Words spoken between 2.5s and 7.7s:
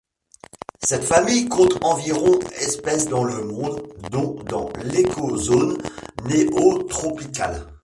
espèces dans le monde dont dans l'écozone néotropicale.